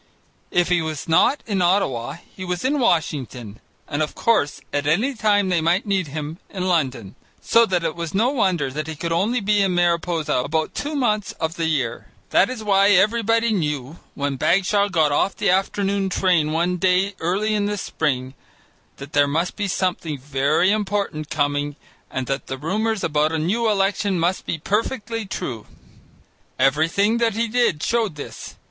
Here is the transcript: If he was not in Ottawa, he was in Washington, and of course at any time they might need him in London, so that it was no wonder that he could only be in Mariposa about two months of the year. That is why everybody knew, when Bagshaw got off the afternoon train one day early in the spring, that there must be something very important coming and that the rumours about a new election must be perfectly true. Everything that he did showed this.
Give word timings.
If 0.49 0.69
he 0.69 0.81
was 0.81 1.07
not 1.07 1.43
in 1.45 1.61
Ottawa, 1.61 2.15
he 2.35 2.43
was 2.43 2.65
in 2.65 2.79
Washington, 2.79 3.59
and 3.87 4.01
of 4.01 4.15
course 4.15 4.59
at 4.73 4.87
any 4.87 5.13
time 5.13 5.49
they 5.49 5.61
might 5.61 5.85
need 5.85 6.07
him 6.07 6.39
in 6.49 6.67
London, 6.67 7.13
so 7.39 7.67
that 7.67 7.83
it 7.83 7.95
was 7.95 8.11
no 8.15 8.31
wonder 8.31 8.71
that 8.71 8.87
he 8.87 8.95
could 8.95 9.11
only 9.11 9.39
be 9.41 9.61
in 9.61 9.75
Mariposa 9.75 10.37
about 10.37 10.73
two 10.73 10.95
months 10.95 11.33
of 11.33 11.53
the 11.53 11.67
year. 11.67 12.07
That 12.31 12.49
is 12.49 12.63
why 12.63 12.87
everybody 12.89 13.53
knew, 13.53 13.99
when 14.15 14.37
Bagshaw 14.37 14.87
got 14.89 15.11
off 15.11 15.35
the 15.35 15.51
afternoon 15.51 16.09
train 16.09 16.51
one 16.51 16.77
day 16.77 17.13
early 17.19 17.53
in 17.53 17.65
the 17.67 17.77
spring, 17.77 18.33
that 18.97 19.13
there 19.13 19.27
must 19.27 19.55
be 19.55 19.67
something 19.67 20.17
very 20.17 20.71
important 20.71 21.29
coming 21.29 21.75
and 22.09 22.25
that 22.25 22.47
the 22.47 22.57
rumours 22.57 23.03
about 23.03 23.31
a 23.33 23.37
new 23.37 23.69
election 23.69 24.19
must 24.19 24.47
be 24.47 24.57
perfectly 24.57 25.27
true. 25.27 25.67
Everything 26.57 27.19
that 27.19 27.33
he 27.35 27.47
did 27.47 27.83
showed 27.83 28.15
this. 28.15 28.55